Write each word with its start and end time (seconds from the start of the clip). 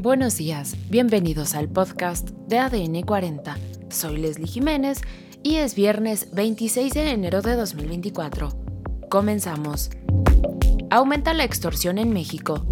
Buenos 0.00 0.36
días, 0.36 0.76
bienvenidos 0.90 1.56
al 1.56 1.68
podcast 1.68 2.30
de 2.46 2.60
ADN 2.60 3.02
40. 3.02 3.58
Soy 3.90 4.18
Leslie 4.18 4.46
Jiménez 4.46 5.00
y 5.42 5.56
es 5.56 5.74
viernes 5.74 6.28
26 6.32 6.94
de 6.94 7.10
enero 7.10 7.42
de 7.42 7.56
2024. 7.56 8.50
Comenzamos. 9.10 9.90
Aumenta 10.88 11.34
la 11.34 11.42
extorsión 11.42 11.98
en 11.98 12.12
México. 12.12 12.64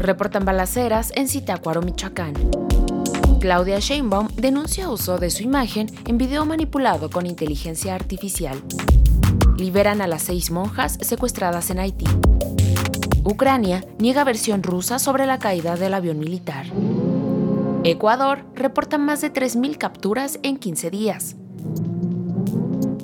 Reportan 0.00 0.44
balaceras 0.44 1.12
en 1.14 1.28
Zitácuaro, 1.28 1.80
Michoacán. 1.80 2.34
Claudia 3.40 3.78
Sheinbaum 3.78 4.26
denuncia 4.34 4.90
uso 4.90 5.18
de 5.18 5.30
su 5.30 5.44
imagen 5.44 5.86
en 6.06 6.18
video 6.18 6.44
manipulado 6.44 7.08
con 7.08 7.26
inteligencia 7.26 7.94
artificial. 7.94 8.60
Liberan 9.56 10.00
a 10.00 10.08
las 10.08 10.22
seis 10.22 10.50
monjas 10.50 10.98
secuestradas 11.02 11.70
en 11.70 11.78
Haití. 11.78 12.06
Ucrania 13.24 13.84
niega 14.00 14.24
versión 14.24 14.64
rusa 14.64 14.98
sobre 14.98 15.26
la 15.26 15.38
caída 15.38 15.76
del 15.76 15.94
avión 15.94 16.18
militar. 16.18 16.66
Ecuador 17.84 18.44
reporta 18.54 18.98
más 18.98 19.20
de 19.20 19.32
3.000 19.32 19.78
capturas 19.78 20.40
en 20.42 20.56
15 20.56 20.90
días. 20.90 21.36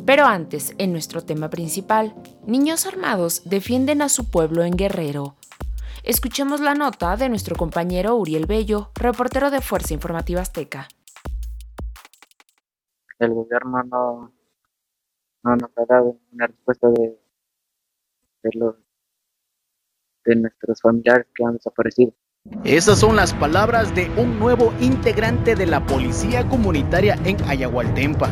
Pero 0.05 0.24
antes, 0.24 0.74
en 0.79 0.91
nuestro 0.91 1.23
tema 1.23 1.51
principal, 1.51 2.16
niños 2.45 2.84
armados 2.84 3.48
defienden 3.48 4.02
a 4.02 4.09
su 4.09 4.29
pueblo 4.29 4.65
en 4.65 4.77
Guerrero. 4.77 5.37
Escuchemos 6.02 6.60
la 6.60 6.74
nota 6.74 7.16
de 7.16 7.29
nuestro 7.29 7.55
compañero 7.55 8.16
Uriel 8.16 8.46
Bello, 8.46 8.91
reportero 8.96 9.52
de 9.52 9.60
Fuerza 9.60 9.95
Informativa 9.95 10.41
Azteca. 10.41 10.88
El 13.21 13.35
gobierno 13.35 13.85
no, 13.85 14.32
no 15.45 15.57
nos 15.57 15.71
ha 15.77 15.85
dado 15.87 16.16
una 16.32 16.48
respuesta 16.48 16.88
de 16.88 17.19
los 18.55 18.74
de 20.25 20.37
nuestros 20.37 20.81
familiares 20.81 21.27
que 21.35 21.45
han 21.45 21.55
desaparecido. 21.55 22.13
Esas 22.65 23.01
son 23.01 23.16
las 23.16 23.35
palabras 23.35 23.95
de 23.95 24.11
un 24.16 24.38
nuevo 24.38 24.73
integrante 24.80 25.55
de 25.55 25.66
la 25.66 25.85
Policía 25.85 26.49
Comunitaria 26.49 27.19
en 27.25 27.37
Ayahualtempa, 27.45 28.30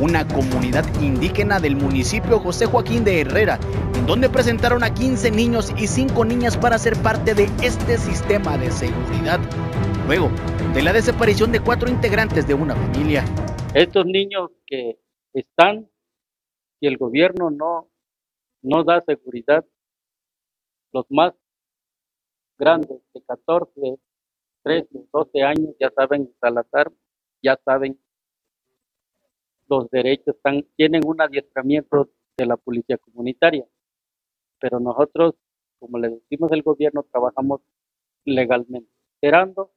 una 0.00 0.26
comunidad 0.26 0.84
indígena 1.00 1.60
del 1.60 1.76
municipio 1.76 2.38
José 2.40 2.66
Joaquín 2.66 3.04
de 3.04 3.20
Herrera, 3.20 3.58
en 3.94 4.06
donde 4.06 4.30
presentaron 4.30 4.82
a 4.84 4.94
15 4.94 5.30
niños 5.30 5.72
y 5.76 5.86
5 5.86 6.24
niñas 6.24 6.56
para 6.56 6.78
ser 6.78 6.96
parte 7.02 7.34
de 7.34 7.44
este 7.62 7.98
sistema 7.98 8.56
de 8.56 8.70
seguridad, 8.70 9.38
luego 10.06 10.30
de 10.74 10.82
la 10.82 10.92
desaparición 10.92 11.52
de 11.52 11.60
cuatro 11.60 11.88
integrantes 11.88 12.46
de 12.46 12.54
una 12.54 12.74
familia. 12.74 13.24
Estos 13.74 14.06
niños 14.06 14.50
que 14.66 14.98
están 15.34 15.88
y 16.80 16.86
el 16.86 16.96
gobierno 16.96 17.50
no, 17.50 17.90
no 18.62 18.84
da 18.84 19.02
seguridad 19.04 19.64
los 20.92 21.06
más 21.10 21.34
grandes 22.58 23.00
de 23.14 23.22
14, 23.22 23.98
13, 24.62 24.88
12 25.12 25.42
años 25.42 25.74
ya 25.80 25.90
saben 25.90 26.34
Salazar, 26.40 26.92
ya 27.42 27.58
saben 27.64 27.98
los 29.68 29.88
derechos, 29.90 30.34
están, 30.34 30.62
tienen 30.76 31.02
un 31.06 31.20
adiestramiento 31.20 32.08
de 32.36 32.46
la 32.46 32.56
policía 32.56 32.98
comunitaria. 32.98 33.66
Pero 34.60 34.80
nosotros, 34.80 35.34
como 35.78 35.98
le 35.98 36.08
decimos 36.08 36.50
el 36.52 36.62
gobierno, 36.62 37.04
trabajamos 37.10 37.60
legalmente, 38.24 38.90
esperando 39.14 39.70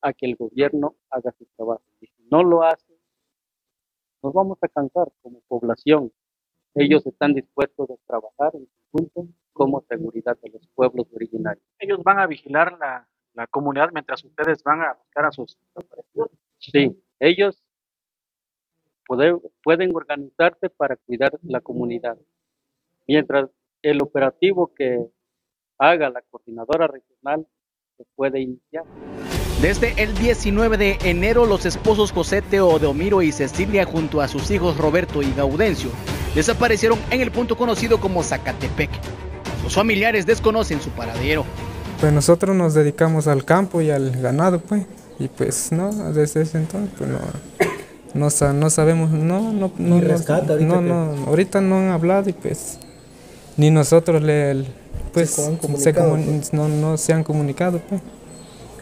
a 0.00 0.12
que 0.12 0.26
el 0.26 0.36
gobierno 0.36 0.94
haga 1.10 1.32
su 1.32 1.46
trabajo. 1.56 1.82
Y 2.00 2.06
si 2.06 2.22
no 2.30 2.42
lo 2.44 2.62
hace, 2.62 2.98
nos 4.22 4.32
vamos 4.32 4.58
a 4.62 4.68
cansar 4.68 5.10
como 5.22 5.40
población. 5.48 6.12
Ellos 6.74 7.04
están 7.06 7.34
dispuestos 7.34 7.90
a 7.90 7.96
trabajar 8.06 8.54
en 8.54 8.68
conjunto 8.90 9.26
como 9.58 9.84
seguridad 9.88 10.38
de 10.40 10.50
los 10.50 10.66
pueblos 10.68 11.08
originarios. 11.12 11.64
Ellos 11.80 12.00
van 12.04 12.20
a 12.20 12.26
vigilar 12.28 12.78
la, 12.78 13.06
comunidad 13.50 13.90
mientras 13.92 14.24
ustedes 14.24 14.62
van 14.62 14.82
a 14.82 14.94
buscar 14.94 15.26
a 15.26 15.30
sus 15.30 15.58
Sí, 16.58 17.00
ellos 17.20 17.62
pueden 19.62 19.94
organizarse 19.94 20.70
para 20.70 20.96
cuidar 20.96 21.32
la 21.42 21.60
comunidad. 21.60 22.18
Mientras 23.06 23.50
el 23.82 24.02
operativo 24.02 24.72
que 24.74 25.08
haga 25.78 26.10
la 26.10 26.22
coordinadora 26.22 26.88
regional 26.88 27.46
se 27.96 28.04
puede 28.14 28.40
iniciar. 28.40 28.84
Desde 29.62 30.00
el 30.00 30.14
19 30.14 30.76
de 30.76 30.98
enero, 31.04 31.46
los 31.46 31.66
esposos 31.66 32.12
José 32.12 32.42
Teodomiro 32.42 33.22
y 33.22 33.32
Cecilia, 33.32 33.84
junto 33.84 34.20
a 34.20 34.28
sus 34.28 34.50
hijos 34.50 34.76
Roberto 34.76 35.22
y 35.22 35.32
Gaudencio, 35.32 35.90
desaparecieron 36.34 36.98
en 37.10 37.22
el 37.22 37.32
punto 37.32 37.56
conocido 37.56 37.98
como 37.98 38.22
Zacatepec. 38.22 38.90
Los 39.68 39.74
familiares 39.74 40.24
desconocen 40.24 40.80
su 40.80 40.88
paradero. 40.88 41.44
Pues 42.00 42.10
nosotros 42.10 42.56
nos 42.56 42.72
dedicamos 42.72 43.26
al 43.26 43.44
campo 43.44 43.82
y 43.82 43.90
al 43.90 44.12
ganado, 44.12 44.60
pues. 44.60 44.86
Y 45.18 45.28
pues 45.28 45.72
no, 45.72 45.92
desde 46.14 46.40
ese 46.40 46.56
entonces, 46.56 46.90
pues 46.96 47.10
no, 48.14 48.54
no, 48.54 48.70
sabemos, 48.70 49.10
no, 49.10 49.52
no, 49.52 49.70
no, 49.76 49.94
ahorita 49.96 50.42
no, 50.60 50.80
no, 50.80 51.26
ahorita 51.26 51.60
no 51.60 51.80
han 51.80 51.90
hablado 51.90 52.30
y 52.30 52.32
pues 52.32 52.78
ni 53.58 53.70
nosotros 53.70 54.22
le, 54.22 54.64
pues, 55.12 55.32
se 55.32 55.92
pues. 55.92 56.52
no, 56.54 56.66
no 56.68 56.96
se 56.96 57.12
han 57.12 57.22
comunicado, 57.22 57.78
pues. 57.90 58.00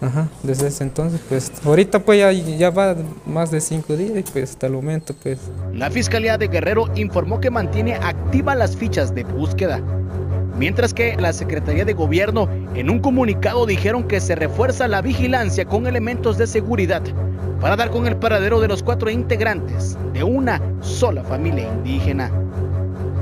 Ajá, 0.01 0.29
desde 0.45 0.69
ese 0.69 0.85
entonces, 0.85 1.21
pues 1.29 1.51
ahorita 1.65 1.99
pues 1.99 2.21
ya, 2.21 2.31
ya, 2.31 2.71
va 2.71 2.95
más 3.25 3.51
de 3.51 3.61
cinco 3.61 3.97
días 3.97 4.19
y 4.19 4.23
pues 4.23 4.51
hasta 4.51 4.69
el 4.69 4.75
momento 4.75 5.15
pues. 5.21 5.41
La 5.73 5.91
Fiscalía 5.91 6.39
de 6.39 6.47
Guerrero 6.47 6.85
informó 6.95 7.41
que 7.41 7.51
mantiene 7.51 7.95
activas 7.95 8.57
las 8.57 8.77
fichas 8.77 9.15
de 9.15 9.25
búsqueda 9.25 9.83
mientras 10.59 10.95
que 10.95 11.17
la 11.17 11.33
Secretaría 11.33 11.85
de 11.85 11.93
Gobierno 11.93 12.49
en 12.75 12.91
un 12.91 13.01
comunicado 13.01 13.67
dijeron 13.67 14.09
que 14.09 14.21
se 14.21 14.35
refuerza 14.35 14.89
la 14.89 15.03
vigilancia 15.03 15.65
con 15.65 15.87
elementos 15.87 16.39
de 16.39 16.47
seguridad 16.47 17.03
para 17.61 17.77
dar 17.77 17.91
con 17.91 18.07
el 18.07 18.17
paradero 18.17 18.61
de 18.61 18.69
los 18.69 18.83
cuatro 18.83 19.11
integrantes 19.11 19.97
de 20.13 20.23
una 20.23 20.61
sola 20.81 21.23
familia 21.25 21.69
indígena. 21.73 22.31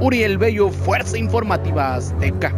Uriel 0.01 0.39
Bello, 0.39 0.71
Fuerza 0.71 1.17
Informativa 1.17 1.95
Azteca. 1.95 2.53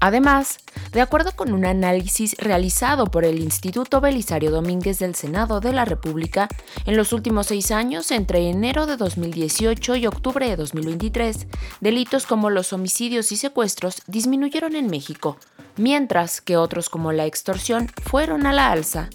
Además, 0.00 0.58
de 0.92 1.00
acuerdo 1.00 1.32
con 1.34 1.52
un 1.52 1.64
análisis 1.64 2.36
realizado 2.38 3.06
por 3.06 3.24
el 3.24 3.40
Instituto 3.40 4.00
Belisario 4.00 4.50
Domínguez 4.50 4.98
del 4.98 5.14
Senado 5.14 5.60
de 5.60 5.72
la 5.72 5.84
República, 5.84 6.48
en 6.84 6.96
los 6.96 7.12
últimos 7.12 7.46
seis 7.46 7.70
años, 7.70 8.10
entre 8.10 8.50
enero 8.50 8.86
de 8.86 8.96
2018 8.96 9.96
y 9.96 10.06
octubre 10.06 10.48
de 10.48 10.56
2023, 10.56 11.46
delitos 11.80 12.26
como 12.26 12.50
los 12.50 12.72
homicidios 12.72 13.32
y 13.32 13.36
secuestros 13.36 14.02
disminuyeron 14.06 14.76
en 14.76 14.88
México, 14.88 15.38
mientras 15.76 16.40
que 16.40 16.58
otros 16.58 16.90
como 16.90 17.12
la 17.12 17.26
extorsión 17.26 17.88
fueron 18.04 18.46
a 18.46 18.52
la 18.52 18.70
alza. 18.70 19.08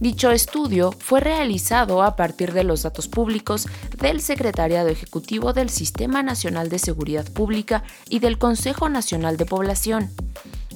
Dicho 0.00 0.32
estudio 0.32 0.90
fue 0.90 1.20
realizado 1.20 2.02
a 2.02 2.16
partir 2.16 2.52
de 2.52 2.64
los 2.64 2.82
datos 2.82 3.06
públicos 3.06 3.68
del 3.98 4.20
Secretariado 4.20 4.88
Ejecutivo 4.88 5.52
del 5.52 5.70
Sistema 5.70 6.24
Nacional 6.24 6.68
de 6.68 6.80
Seguridad 6.80 7.30
Pública 7.30 7.84
y 8.08 8.18
del 8.18 8.36
Consejo 8.36 8.88
Nacional 8.88 9.36
de 9.36 9.46
Población. 9.46 10.10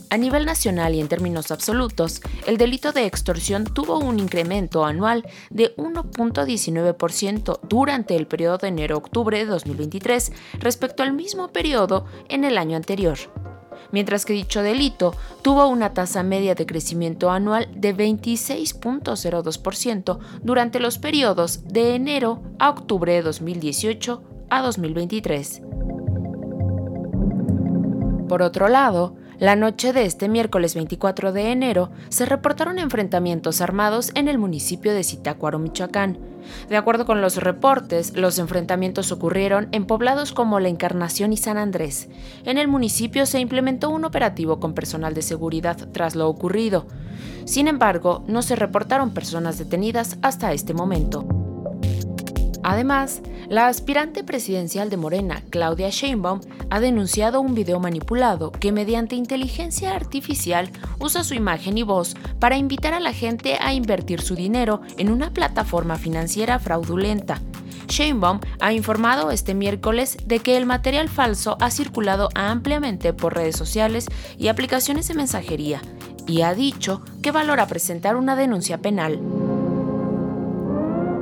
A 0.09 0.19
nivel 0.19 0.47
nacional 0.47 0.95
y 0.95 1.01
en 1.01 1.09
términos 1.09 1.51
absolutos, 1.51 2.21
el 2.47 2.59
delito 2.59 2.93
de 2.93 3.07
extorsión 3.07 3.65
tuvo 3.65 3.99
un 3.99 4.21
incremento 4.21 4.85
anual 4.85 5.27
de 5.51 5.75
1.19% 5.77 7.59
durante 7.69 8.15
el 8.15 8.27
periodo 8.27 8.59
de 8.59 8.69
enero-octubre 8.69 9.37
de 9.37 9.47
2023 9.47 10.33
respecto 10.61 11.03
al 11.03 11.13
mismo 11.13 11.49
periodo 11.49 12.07
en 12.29 12.45
el 12.45 12.57
año 12.57 12.77
anterior 12.77 13.19
mientras 13.93 14.25
que 14.25 14.33
dicho 14.33 14.63
delito 14.63 15.15
tuvo 15.43 15.69
una 15.69 15.93
tasa 15.95 16.23
media 16.23 16.55
de 16.55 16.65
crecimiento 16.67 17.31
anual 17.31 17.69
de 17.75 17.95
26.02% 17.95 20.19
durante 20.43 20.81
los 20.81 20.99
periodos 20.99 21.69
de 21.69 21.95
enero 21.95 22.43
a 22.59 22.71
octubre 22.71 23.13
de 23.13 23.23
2018 23.23 24.23
a 24.51 24.63
2023. 24.63 25.63
Por 28.29 28.43
otro 28.43 28.69
lado, 28.69 29.15
la 29.39 29.55
noche 29.55 29.93
de 29.93 30.07
este 30.07 30.31
miércoles 30.31 30.75
24 30.75 31.31
de 31.31 31.53
enero 31.53 31.91
se 32.09 32.25
reportaron 32.25 32.79
enfrentamientos 32.79 33.61
armados 33.61 34.11
en 34.15 34.29
el 34.29 34.39
municipio 34.39 34.95
de 34.95 35.05
Zitácuaro, 35.05 35.59
Michoacán. 35.59 36.19
De 36.71 36.77
acuerdo 36.79 37.05
con 37.05 37.21
los 37.21 37.37
reportes, 37.37 38.17
los 38.17 38.39
enfrentamientos 38.39 39.13
ocurrieron 39.13 39.69
en 39.73 39.85
poblados 39.85 40.33
como 40.33 40.59
La 40.59 40.69
Encarnación 40.69 41.35
y 41.35 41.37
San 41.37 41.59
Andrés. 41.59 42.09
En 42.45 42.57
el 42.57 42.67
municipio 42.67 43.27
se 43.27 43.41
implementó 43.41 43.91
un 43.91 44.07
operativo 44.07 44.59
con 44.59 44.73
personal 44.73 45.13
de 45.13 45.23
seguridad 45.23 45.77
tras 45.93 46.15
lo 46.15 46.29
ocurrido. 46.29 46.87
Sin 47.45 47.69
embargo, 47.69 48.25
no 48.27 48.41
se 48.41 48.57
reportaron 48.57 49.13
personas 49.13 49.59
detenidas 49.59 50.17
hasta 50.23 50.53
este 50.55 50.73
momento. 50.73 51.36
Además, 52.69 53.23
la 53.49 53.69
aspirante 53.69 54.25
presidencial 54.25 54.91
de 54.91 54.97
Morena, 54.97 55.45
Claudia 55.51 55.89
Sheinbaum, 55.89 56.41
ha 56.69 56.81
denunciado 56.81 57.41
un 57.41 57.55
video 57.55 57.79
manipulado 57.79 58.51
que 58.51 58.73
mediante 58.73 59.15
inteligencia 59.15 59.95
artificial 59.95 60.69
usa 60.99 61.23
su 61.23 61.35
imagen 61.35 61.79
y 61.79 61.85
voz 61.85 62.17
para 62.41 62.57
invitar 62.57 62.93
a 62.93 62.99
la 62.99 63.13
gente 63.13 63.57
a 63.61 63.73
invertir 63.73 64.21
su 64.21 64.35
dinero 64.35 64.81
en 64.99 65.13
una 65.13 65.31
plataforma 65.31 65.95
financiera 65.95 66.59
fraudulenta. 66.59 67.41
Sheinbaum 67.87 68.41
ha 68.59 68.73
informado 68.73 69.31
este 69.31 69.55
miércoles 69.55 70.17
de 70.27 70.41
que 70.41 70.57
el 70.57 70.67
material 70.67 71.09
falso 71.09 71.57
ha 71.61 71.71
circulado 71.71 72.31
ampliamente 72.35 73.13
por 73.13 73.37
redes 73.37 73.55
sociales 73.55 74.09
y 74.39 74.49
aplicaciones 74.49 75.07
de 75.07 75.15
mensajería 75.15 75.81
y 76.27 76.41
ha 76.41 76.53
dicho 76.53 77.01
que 77.23 77.31
valora 77.31 77.69
presentar 77.69 78.17
una 78.17 78.35
denuncia 78.35 78.79
penal. 78.79 79.21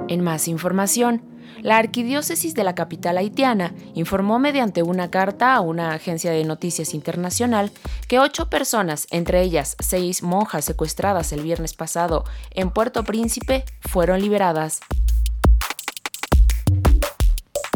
En 0.08 0.23
más 0.23 0.49
información, 0.49 1.33
la 1.62 1.78
arquidiócesis 1.78 2.54
de 2.54 2.64
la 2.64 2.74
capital 2.74 3.18
haitiana 3.18 3.74
informó 3.94 4.38
mediante 4.38 4.82
una 4.82 5.10
carta 5.10 5.54
a 5.54 5.60
una 5.60 5.92
agencia 5.92 6.30
de 6.30 6.44
noticias 6.44 6.94
internacional 6.94 7.70
que 8.08 8.18
ocho 8.18 8.50
personas, 8.50 9.06
entre 9.10 9.42
ellas 9.42 9.76
seis 9.78 10.22
monjas 10.22 10.64
secuestradas 10.64 11.32
el 11.32 11.42
viernes 11.42 11.74
pasado 11.74 12.24
en 12.50 12.70
Puerto 12.70 13.04
Príncipe, 13.04 13.64
fueron 13.80 14.20
liberadas. 14.20 14.80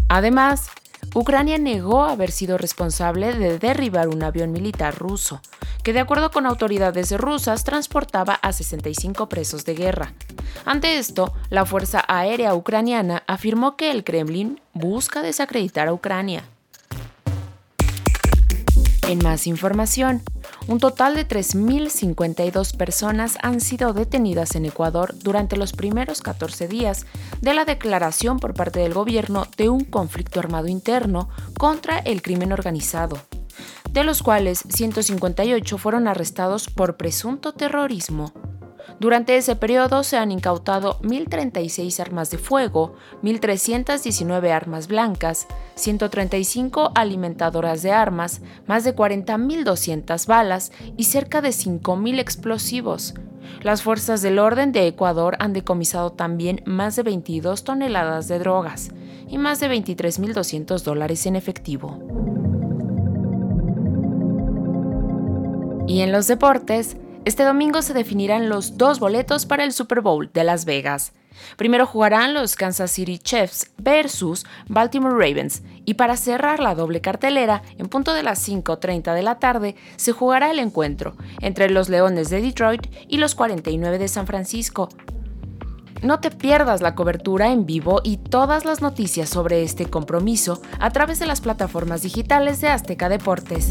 Además, 0.08 0.70
Ucrania 1.14 1.58
negó 1.58 2.04
haber 2.04 2.30
sido 2.30 2.58
responsable 2.58 3.32
de 3.34 3.58
derribar 3.58 4.08
un 4.08 4.22
avión 4.22 4.52
militar 4.52 4.94
ruso, 4.96 5.40
que 5.88 5.94
de 5.94 6.00
acuerdo 6.00 6.30
con 6.30 6.44
autoridades 6.44 7.16
rusas 7.16 7.64
transportaba 7.64 8.34
a 8.34 8.52
65 8.52 9.30
presos 9.30 9.64
de 9.64 9.74
guerra. 9.74 10.12
Ante 10.66 10.98
esto, 10.98 11.32
la 11.48 11.64
Fuerza 11.64 12.04
Aérea 12.06 12.54
Ucraniana 12.54 13.22
afirmó 13.26 13.74
que 13.78 13.90
el 13.90 14.04
Kremlin 14.04 14.60
busca 14.74 15.22
desacreditar 15.22 15.88
a 15.88 15.94
Ucrania. 15.94 16.44
En 19.08 19.20
más 19.20 19.46
información, 19.46 20.20
un 20.66 20.78
total 20.78 21.14
de 21.14 21.26
3.052 21.26 22.76
personas 22.76 23.38
han 23.42 23.62
sido 23.62 23.94
detenidas 23.94 24.56
en 24.56 24.66
Ecuador 24.66 25.14
durante 25.16 25.56
los 25.56 25.72
primeros 25.72 26.20
14 26.20 26.68
días 26.68 27.06
de 27.40 27.54
la 27.54 27.64
declaración 27.64 28.40
por 28.40 28.52
parte 28.52 28.80
del 28.80 28.92
gobierno 28.92 29.46
de 29.56 29.70
un 29.70 29.86
conflicto 29.86 30.38
armado 30.38 30.68
interno 30.68 31.30
contra 31.56 31.98
el 32.00 32.20
crimen 32.20 32.52
organizado, 32.52 33.22
de 33.92 34.04
los 34.04 34.22
cuales 34.22 34.64
158 34.68 35.78
fueron 35.78 36.08
arrestados 36.08 36.68
por 36.68 36.96
presunto 36.96 37.52
terrorismo. 37.52 38.32
Durante 39.00 39.36
ese 39.36 39.54
periodo 39.54 40.02
se 40.02 40.16
han 40.16 40.32
incautado 40.32 40.98
1.036 41.02 42.00
armas 42.00 42.30
de 42.30 42.38
fuego, 42.38 42.94
1.319 43.22 44.50
armas 44.50 44.88
blancas, 44.88 45.46
135 45.76 46.92
alimentadoras 46.94 47.82
de 47.82 47.92
armas, 47.92 48.40
más 48.66 48.84
de 48.84 48.96
40.200 48.96 50.26
balas 50.26 50.72
y 50.96 51.04
cerca 51.04 51.40
de 51.40 51.50
5.000 51.50 52.18
explosivos. 52.18 53.14
Las 53.62 53.82
fuerzas 53.82 54.20
del 54.20 54.38
orden 54.38 54.72
de 54.72 54.86
Ecuador 54.86 55.36
han 55.38 55.52
decomisado 55.52 56.12
también 56.12 56.62
más 56.64 56.96
de 56.96 57.02
22 57.04 57.64
toneladas 57.64 58.26
de 58.26 58.38
drogas 58.38 58.90
y 59.28 59.38
más 59.38 59.60
de 59.60 59.68
23.200 59.68 60.82
dólares 60.82 61.24
en 61.26 61.36
efectivo. 61.36 62.37
Y 65.88 66.02
en 66.02 66.12
los 66.12 66.26
deportes, 66.26 66.98
este 67.24 67.44
domingo 67.44 67.80
se 67.80 67.94
definirán 67.94 68.50
los 68.50 68.76
dos 68.76 69.00
boletos 69.00 69.46
para 69.46 69.64
el 69.64 69.72
Super 69.72 70.02
Bowl 70.02 70.30
de 70.34 70.44
Las 70.44 70.66
Vegas. 70.66 71.14
Primero 71.56 71.86
jugarán 71.86 72.34
los 72.34 72.56
Kansas 72.56 72.90
City 72.90 73.18
Chiefs 73.18 73.70
versus 73.78 74.44
Baltimore 74.68 75.14
Ravens 75.14 75.62
y 75.86 75.94
para 75.94 76.18
cerrar 76.18 76.60
la 76.60 76.74
doble 76.74 77.00
cartelera, 77.00 77.62
en 77.78 77.88
punto 77.88 78.12
de 78.12 78.22
las 78.22 78.46
5.30 78.46 79.14
de 79.14 79.22
la 79.22 79.38
tarde, 79.38 79.76
se 79.96 80.12
jugará 80.12 80.50
el 80.50 80.58
encuentro 80.58 81.16
entre 81.40 81.70
los 81.70 81.88
Leones 81.88 82.28
de 82.28 82.42
Detroit 82.42 82.86
y 83.08 83.16
los 83.16 83.34
49 83.34 83.98
de 83.98 84.08
San 84.08 84.26
Francisco. 84.26 84.90
No 86.02 86.20
te 86.20 86.30
pierdas 86.30 86.82
la 86.82 86.94
cobertura 86.94 87.50
en 87.50 87.64
vivo 87.64 88.02
y 88.04 88.18
todas 88.18 88.66
las 88.66 88.82
noticias 88.82 89.30
sobre 89.30 89.62
este 89.62 89.86
compromiso 89.86 90.60
a 90.80 90.90
través 90.90 91.18
de 91.18 91.26
las 91.26 91.40
plataformas 91.40 92.02
digitales 92.02 92.60
de 92.60 92.68
Azteca 92.68 93.08
Deportes. 93.08 93.70